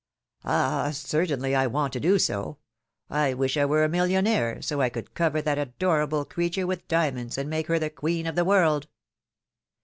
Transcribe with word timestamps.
^^ 0.01 0.03
Ah 0.45 0.85
I 0.87 0.91
certainly 0.93 1.53
I 1.53 1.67
want 1.67 1.93
to 1.93 1.99
do 1.99 2.17
so! 2.17 2.57
I 3.07 3.35
wish 3.35 3.55
I 3.55 3.65
were 3.65 3.83
a 3.83 3.87
niillionnaire, 3.87 4.63
so 4.63 4.81
I 4.81 4.89
could 4.89 5.13
cover 5.13 5.43
that 5.43 5.59
adorable 5.59 6.25
creature 6.25 6.65
with 6.65 6.87
diamonds, 6.87 7.37
and 7.37 7.47
make 7.51 7.67
her 7.67 7.77
the 7.77 7.91
queen 7.91 8.25
of 8.25 8.33
the 8.35 8.43
world. 8.45 8.87